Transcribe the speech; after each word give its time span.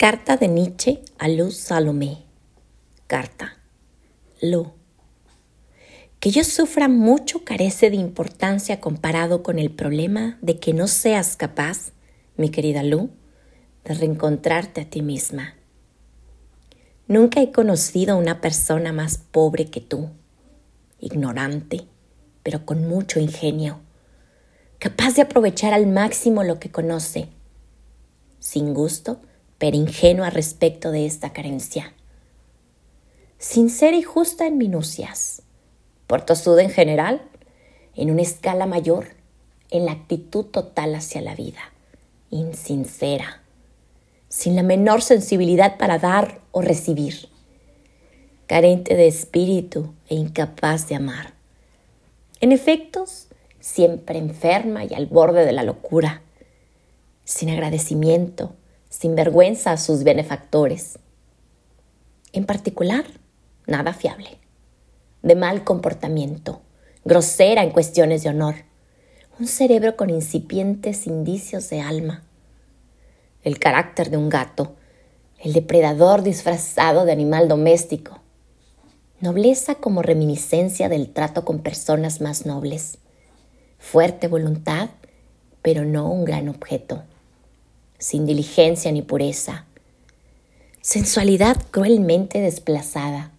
Carta 0.00 0.38
de 0.38 0.48
Nietzsche 0.48 1.02
a 1.18 1.28
Luz 1.28 1.58
Salomé. 1.58 2.24
Carta. 3.06 3.58
Lu. 4.40 4.72
Que 6.20 6.30
yo 6.30 6.42
sufra 6.42 6.88
mucho 6.88 7.44
carece 7.44 7.90
de 7.90 7.96
importancia 7.96 8.80
comparado 8.80 9.42
con 9.42 9.58
el 9.58 9.70
problema 9.70 10.38
de 10.40 10.58
que 10.58 10.72
no 10.72 10.88
seas 10.88 11.36
capaz, 11.36 11.92
mi 12.38 12.48
querida 12.48 12.82
Lu, 12.82 13.10
de 13.84 13.92
reencontrarte 13.92 14.80
a 14.80 14.84
ti 14.88 15.02
misma. 15.02 15.56
Nunca 17.06 17.42
he 17.42 17.52
conocido 17.52 18.14
a 18.14 18.16
una 18.16 18.40
persona 18.40 18.94
más 18.94 19.18
pobre 19.18 19.66
que 19.66 19.82
tú, 19.82 20.08
ignorante, 20.98 21.82
pero 22.42 22.64
con 22.64 22.88
mucho 22.88 23.20
ingenio, 23.20 23.80
capaz 24.78 25.16
de 25.16 25.20
aprovechar 25.20 25.74
al 25.74 25.86
máximo 25.86 26.42
lo 26.42 26.58
que 26.58 26.70
conoce, 26.70 27.28
sin 28.38 28.72
gusto, 28.72 29.20
pero 29.60 29.76
ingenua 29.76 30.30
respecto 30.30 30.90
de 30.90 31.04
esta 31.04 31.34
carencia. 31.34 31.92
Sincera 33.36 33.94
y 33.94 34.02
justa 34.02 34.46
en 34.46 34.56
minucias, 34.56 35.42
por 36.06 36.22
tosuda 36.22 36.62
en 36.62 36.70
general, 36.70 37.20
en 37.94 38.10
una 38.10 38.22
escala 38.22 38.64
mayor, 38.64 39.08
en 39.70 39.84
la 39.84 39.92
actitud 39.92 40.46
total 40.46 40.94
hacia 40.94 41.20
la 41.20 41.34
vida, 41.34 41.60
insincera, 42.30 43.42
sin 44.30 44.56
la 44.56 44.62
menor 44.62 45.02
sensibilidad 45.02 45.76
para 45.76 45.98
dar 45.98 46.40
o 46.52 46.62
recibir, 46.62 47.28
carente 48.46 48.96
de 48.96 49.08
espíritu 49.08 49.92
e 50.08 50.14
incapaz 50.14 50.88
de 50.88 50.94
amar. 50.94 51.34
En 52.40 52.52
efectos, 52.52 53.26
siempre 53.60 54.18
enferma 54.18 54.86
y 54.86 54.94
al 54.94 55.04
borde 55.04 55.44
de 55.44 55.52
la 55.52 55.64
locura, 55.64 56.22
sin 57.24 57.50
agradecimiento, 57.50 58.54
sin 58.90 59.14
vergüenza 59.14 59.70
a 59.70 59.76
sus 59.78 60.02
benefactores. 60.02 60.98
En 62.32 62.44
particular, 62.44 63.04
nada 63.66 63.94
fiable, 63.94 64.38
de 65.22 65.36
mal 65.36 65.64
comportamiento, 65.64 66.60
grosera 67.04 67.62
en 67.62 67.70
cuestiones 67.70 68.24
de 68.24 68.30
honor, 68.30 68.56
un 69.38 69.46
cerebro 69.46 69.96
con 69.96 70.10
incipientes 70.10 71.06
indicios 71.06 71.70
de 71.70 71.80
alma, 71.80 72.24
el 73.42 73.58
carácter 73.58 74.10
de 74.10 74.16
un 74.16 74.28
gato, 74.28 74.74
el 75.38 75.52
depredador 75.52 76.22
disfrazado 76.22 77.04
de 77.04 77.12
animal 77.12 77.48
doméstico, 77.48 78.20
nobleza 79.20 79.76
como 79.76 80.02
reminiscencia 80.02 80.88
del 80.88 81.12
trato 81.12 81.44
con 81.44 81.60
personas 81.60 82.20
más 82.20 82.44
nobles, 82.44 82.98
fuerte 83.78 84.26
voluntad, 84.26 84.90
pero 85.62 85.84
no 85.84 86.10
un 86.10 86.24
gran 86.24 86.48
objeto 86.48 87.04
sin 88.00 88.26
diligencia 88.26 88.90
ni 88.90 89.02
pureza, 89.02 89.66
sensualidad 90.80 91.56
cruelmente 91.70 92.40
desplazada, 92.40 93.30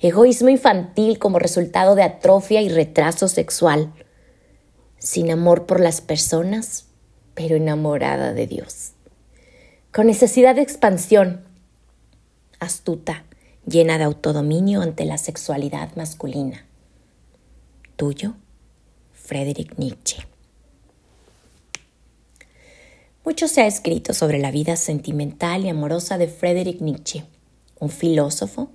egoísmo 0.00 0.48
infantil 0.48 1.18
como 1.18 1.38
resultado 1.38 1.96
de 1.96 2.04
atrofia 2.04 2.62
y 2.62 2.68
retraso 2.68 3.28
sexual, 3.28 3.92
sin 4.98 5.30
amor 5.30 5.66
por 5.66 5.80
las 5.80 6.00
personas, 6.00 6.86
pero 7.34 7.56
enamorada 7.56 8.32
de 8.32 8.46
Dios, 8.46 8.92
con 9.92 10.06
necesidad 10.06 10.54
de 10.54 10.62
expansión, 10.62 11.44
astuta, 12.60 13.24
llena 13.66 13.98
de 13.98 14.04
autodominio 14.04 14.80
ante 14.80 15.04
la 15.04 15.18
sexualidad 15.18 15.94
masculina. 15.96 16.64
Tuyo, 17.96 18.34
Friedrich 19.12 19.76
Nietzsche. 19.76 20.37
Mucho 23.28 23.46
se 23.46 23.60
ha 23.60 23.66
escrito 23.66 24.14
sobre 24.14 24.38
la 24.38 24.50
vida 24.50 24.74
sentimental 24.76 25.66
y 25.66 25.68
amorosa 25.68 26.16
de 26.16 26.28
Friedrich 26.28 26.80
Nietzsche, 26.80 27.24
un 27.78 27.90
filósofo, 27.90 28.70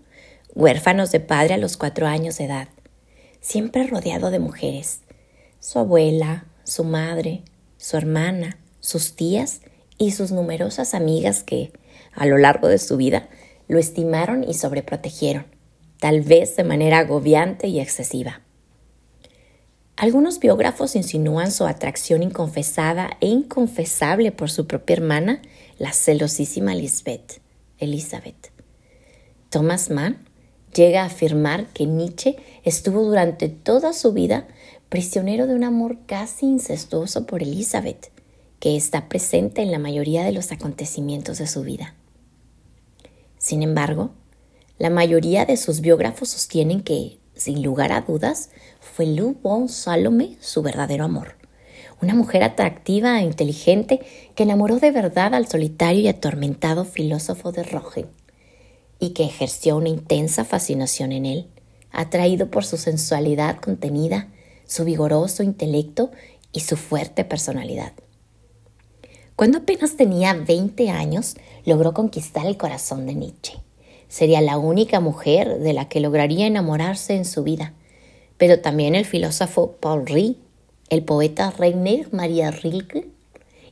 huérfanos 0.53 1.11
de 1.11 1.19
padre 1.21 1.55
a 1.55 1.57
los 1.57 1.75
cuatro 1.75 2.05
años 2.05 2.37
de 2.37 2.45
edad, 2.45 2.67
siempre 3.41 3.87
rodeado 3.87 4.29
de 4.29 4.37
mujeres, 4.37 4.99
su 5.59 5.79
abuela, 5.79 6.45
su 6.65 6.83
madre, 6.83 7.41
su 7.77 7.97
hermana, 7.97 8.59
sus 8.79 9.15
tías 9.15 9.61
y 9.97 10.11
sus 10.11 10.31
numerosas 10.31 10.93
amigas 10.93 11.41
que, 11.41 11.71
a 12.13 12.27
lo 12.27 12.37
largo 12.37 12.67
de 12.67 12.77
su 12.77 12.95
vida, 12.95 13.29
lo 13.67 13.79
estimaron 13.79 14.43
y 14.47 14.53
sobreprotegieron, 14.53 15.47
tal 15.99 16.21
vez 16.21 16.55
de 16.57 16.63
manera 16.63 16.99
agobiante 16.99 17.69
y 17.69 17.79
excesiva. 17.79 18.42
Algunos 19.95 20.39
biógrafos 20.39 20.95
insinúan 20.95 21.51
su 21.51 21.65
atracción 21.65 22.23
inconfesada 22.23 23.17
e 23.21 23.27
inconfesable 23.27 24.31
por 24.31 24.49
su 24.49 24.65
propia 24.65 24.95
hermana, 24.95 25.41
la 25.77 25.93
celosísima 25.93 26.73
Lisbeth, 26.73 27.41
Elizabeth. 27.77 28.51
Thomas 29.49 29.91
Mann 29.91 30.17
llega 30.73 31.03
a 31.03 31.05
afirmar 31.05 31.67
que 31.67 31.85
Nietzsche 31.85 32.37
estuvo 32.63 33.03
durante 33.03 33.49
toda 33.49 33.93
su 33.93 34.13
vida 34.13 34.47
prisionero 34.89 35.45
de 35.45 35.53
un 35.55 35.63
amor 35.63 35.99
casi 36.07 36.47
incestuoso 36.47 37.27
por 37.27 37.43
Elizabeth, 37.43 38.11
que 38.59 38.75
está 38.75 39.07
presente 39.09 39.61
en 39.61 39.71
la 39.71 39.79
mayoría 39.79 40.23
de 40.23 40.31
los 40.31 40.51
acontecimientos 40.51 41.37
de 41.37 41.47
su 41.47 41.61
vida. 41.61 41.95
Sin 43.37 43.61
embargo, 43.61 44.11
la 44.79 44.89
mayoría 44.89 45.45
de 45.45 45.57
sus 45.57 45.81
biógrafos 45.81 46.29
sostienen 46.29 46.81
que, 46.81 47.19
sin 47.35 47.63
lugar 47.63 47.91
a 47.91 48.01
dudas, 48.01 48.49
fue 48.79 49.05
Lou 49.05 49.35
von 49.41 49.69
Salome 49.69 50.37
su 50.39 50.61
verdadero 50.61 51.05
amor. 51.05 51.35
Una 52.01 52.15
mujer 52.15 52.43
atractiva 52.43 53.19
e 53.19 53.23
inteligente 53.23 54.01
que 54.35 54.43
enamoró 54.43 54.79
de 54.79 54.91
verdad 54.91 55.33
al 55.33 55.47
solitario 55.47 56.01
y 56.01 56.07
atormentado 56.07 56.85
filósofo 56.85 57.51
de 57.51 57.63
Rogen 57.63 58.07
y 58.99 59.09
que 59.09 59.23
ejerció 59.23 59.77
una 59.77 59.89
intensa 59.89 60.45
fascinación 60.45 61.11
en 61.11 61.25
él, 61.25 61.47
atraído 61.91 62.49
por 62.49 62.65
su 62.65 62.77
sensualidad 62.77 63.59
contenida, 63.59 64.27
su 64.65 64.85
vigoroso 64.85 65.43
intelecto 65.43 66.11
y 66.51 66.61
su 66.61 66.77
fuerte 66.77 67.25
personalidad. 67.25 67.93
Cuando 69.35 69.59
apenas 69.59 69.97
tenía 69.97 70.33
20 70.33 70.89
años, 70.89 71.35
logró 71.65 71.93
conquistar 71.93 72.45
el 72.45 72.57
corazón 72.57 73.05
de 73.05 73.15
Nietzsche. 73.15 73.53
Sería 74.13 74.41
la 74.41 74.59
única 74.59 74.99
mujer 74.99 75.57
de 75.57 75.73
la 75.73 75.89
que 75.89 75.99
lograría 75.99 76.45
enamorarse 76.45 77.15
en 77.15 77.25
su 77.25 77.41
vida, 77.41 77.73
pero 78.37 78.59
también 78.59 78.93
el 78.93 79.05
filósofo 79.05 79.71
Paul 79.79 80.05
Rie, 80.05 80.35
el 80.89 81.03
poeta 81.03 81.49
Rainer 81.49 82.13
Maria 82.13 82.51
Rilke 82.51 83.09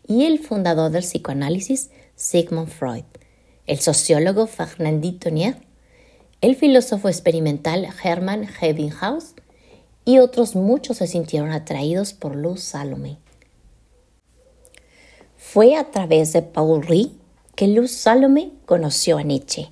y 0.08 0.26
el 0.26 0.40
fundador 0.40 0.90
del 0.90 1.04
psicoanálisis 1.04 1.92
Sigmund 2.16 2.70
Freud, 2.70 3.04
el 3.68 3.82
sociólogo 3.82 4.48
Fernandito 4.48 5.30
Nier, 5.30 5.58
el 6.42 6.56
filósofo 6.56 7.08
experimental 7.08 7.88
Hermann 8.04 8.48
Ebbinghaus 8.60 9.36
y 10.06 10.18
otros 10.18 10.56
muchos 10.56 10.98
se 10.98 11.06
sintieron 11.06 11.52
atraídos 11.52 12.14
por 12.14 12.36
Luz 12.36 12.62
Salome. 12.62 13.20
Fue 15.38 15.76
a 15.76 15.92
través 15.92 16.34
de 16.34 16.42
Paul 16.42 16.82
Rie 16.82 17.12
que 17.56 17.68
Luz 17.68 17.92
Salome 17.92 18.54
conoció 18.66 19.20
a 19.20 19.22
Nietzsche. 19.22 19.72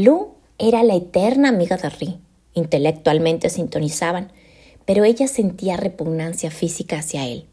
Lu 0.00 0.36
era 0.58 0.84
la 0.84 0.94
eterna 0.94 1.48
amiga 1.48 1.76
de 1.76 1.88
Rie 1.90 2.18
intelectualmente 2.54 3.50
sintonizaban, 3.50 4.30
pero 4.84 5.02
ella 5.02 5.26
sentía 5.26 5.76
repugnancia 5.76 6.52
física 6.52 7.00
hacia 7.00 7.26
él. 7.26 7.46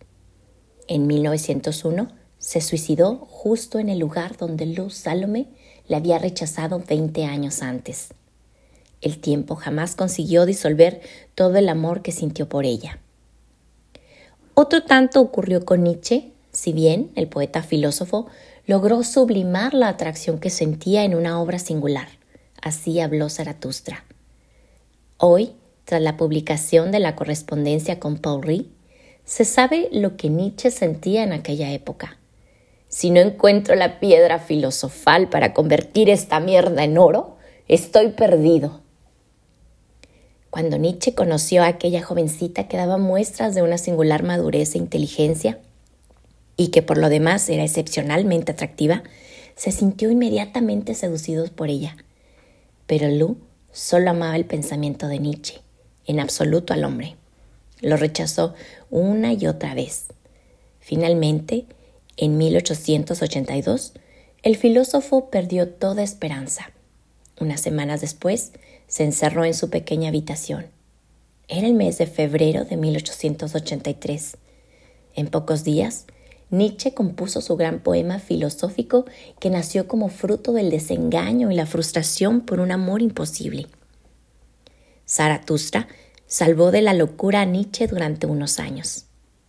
En 0.87 1.07
1901 1.07 2.11
se 2.37 2.61
suicidó 2.61 3.15
justo 3.31 3.79
en 3.79 3.89
el 3.89 3.97
lugar 3.97 4.37
donde 4.37 4.67
Luz 4.67 4.93
Salome 4.93 5.47
le 5.87 5.95
había 5.95 6.19
rechazado 6.19 6.83
20 6.87 7.25
años 7.25 7.63
antes. 7.63 8.09
El 9.01 9.17
tiempo 9.17 9.55
jamás 9.55 9.95
consiguió 9.95 10.45
disolver 10.45 11.01
todo 11.33 11.57
el 11.57 11.67
amor 11.67 12.03
que 12.03 12.11
sintió 12.11 12.47
por 12.47 12.65
ella. 12.65 12.99
Otro 14.53 14.83
tanto 14.83 15.19
ocurrió 15.19 15.65
con 15.65 15.83
Nietzsche, 15.83 16.31
si 16.51 16.73
bien 16.73 17.09
el 17.15 17.27
poeta 17.27 17.63
filósofo 17.63 18.27
logró 18.67 19.03
sublimar 19.03 19.73
la 19.73 19.89
atracción 19.89 20.37
que 20.37 20.51
sentía 20.51 21.05
en 21.05 21.15
una 21.15 21.41
obra 21.41 21.57
singular. 21.57 22.07
Así 22.65 22.99
habló 22.99 23.29
Zaratustra. 23.29 24.05
Hoy, 25.17 25.51
tras 25.83 26.01
la 26.01 26.17
publicación 26.17 26.91
de 26.91 26.99
la 26.99 27.15
correspondencia 27.15 27.99
con 27.99 28.17
Paul 28.17 28.41
Rie, 28.41 28.65
se 29.23 29.45
sabe 29.45 29.87
lo 29.91 30.17
que 30.17 30.29
Nietzsche 30.29 30.71
sentía 30.71 31.21
en 31.21 31.31
aquella 31.31 31.71
época. 31.71 32.17
Si 32.87 33.11
no 33.11 33.19
encuentro 33.19 33.75
la 33.75 33.99
piedra 33.99 34.39
filosofal 34.39 35.29
para 35.29 35.53
convertir 35.53 36.09
esta 36.09 36.39
mierda 36.39 36.83
en 36.83 36.97
oro, 36.97 37.37
estoy 37.67 38.09
perdido. 38.09 38.81
Cuando 40.49 40.79
Nietzsche 40.79 41.13
conoció 41.13 41.61
a 41.61 41.67
aquella 41.67 42.01
jovencita 42.01 42.67
que 42.67 42.77
daba 42.77 42.97
muestras 42.97 43.53
de 43.53 43.61
una 43.61 43.77
singular 43.77 44.23
madurez 44.23 44.73
e 44.73 44.79
inteligencia, 44.79 45.59
y 46.57 46.69
que 46.69 46.81
por 46.81 46.97
lo 46.97 47.09
demás 47.09 47.47
era 47.47 47.63
excepcionalmente 47.63 48.53
atractiva, 48.53 49.03
se 49.55 49.71
sintió 49.71 50.09
inmediatamente 50.09 50.95
seducido 50.95 51.45
por 51.51 51.69
ella. 51.69 51.95
Pero 52.87 53.09
Lu 53.09 53.37
Solo 53.75 54.11
amaba 54.11 54.37
el 54.37 54.45
pensamiento 54.45 55.09
de 55.09 55.19
Nietzsche, 55.19 55.59
en 56.05 56.21
absoluto 56.21 56.71
al 56.73 56.85
hombre. 56.85 57.17
Lo 57.81 57.97
rechazó 57.97 58.53
una 58.89 59.33
y 59.33 59.47
otra 59.47 59.73
vez. 59.73 60.05
Finalmente, 60.79 61.65
en 62.15 62.37
1882, 62.37 63.91
el 64.43 64.55
filósofo 64.55 65.29
perdió 65.29 65.67
toda 65.67 66.03
esperanza. 66.03 66.71
Unas 67.37 67.59
semanas 67.59 67.99
después, 67.99 68.53
se 68.87 69.03
encerró 69.03 69.43
en 69.43 69.53
su 69.53 69.69
pequeña 69.69 70.07
habitación. 70.07 70.67
Era 71.49 71.67
el 71.67 71.73
mes 71.73 71.97
de 71.97 72.07
febrero 72.07 72.63
de 72.63 72.77
1883. 72.77 74.37
En 75.15 75.27
pocos 75.27 75.65
días, 75.65 76.05
Nietzsche 76.51 76.93
compuso 76.93 77.41
su 77.41 77.55
gran 77.55 77.79
poema 77.79 78.19
filosófico 78.19 79.05
que 79.39 79.49
nació 79.49 79.87
como 79.87 80.09
fruto 80.09 80.53
del 80.53 80.69
desengaño 80.69 81.51
y 81.51 81.55
la 81.55 81.65
frustración 81.65 82.41
por 82.41 82.59
un 82.59 82.71
amor 82.71 83.01
imposible. 83.01 83.67
Zaratustra 85.07 85.87
salvó 86.27 86.71
de 86.71 86.81
la 86.81 86.93
locura 86.93 87.41
a 87.41 87.45
Nietzsche 87.45 87.87
durante 87.87 88.27
unos 88.27 88.59
años. 88.59 89.05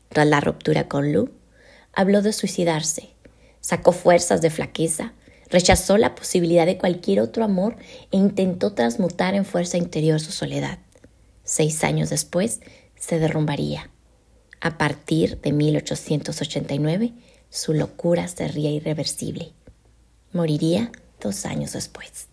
Tras 0.09 0.27
la 0.27 0.41
ruptura 0.41 0.89
con 0.89 1.13
Lu, 1.13 1.31
habló 1.93 2.23
de 2.23 2.33
suicidarse, 2.33 3.11
sacó 3.61 3.93
fuerzas 3.93 4.41
de 4.41 4.51
flaqueza, 4.51 5.13
rechazó 5.51 5.99
la 5.99 6.15
posibilidad 6.15 6.67
de 6.67 6.79
cualquier 6.79 7.21
otro 7.21 7.45
amor 7.45 7.77
e 8.11 8.17
intentó 8.17 8.73
transmutar 8.73 9.35
en 9.35 9.45
fuerza 9.45 9.77
interior 9.77 10.21
su 10.21 10.33
soledad. 10.33 10.79
Seis 11.45 11.85
años 11.85 12.11
después 12.11 12.61
se 12.99 13.19
derrumbaría. 13.19 13.91
A 14.61 14.79
partir 14.79 15.41
de 15.41 15.53
1889, 15.53 17.13
su 17.51 17.73
locura 17.73 18.27
sería 18.29 18.71
irreversible. 18.71 19.53
Moriría 20.33 20.91
dos 21.21 21.47
años 21.47 21.73
después. 21.73 22.29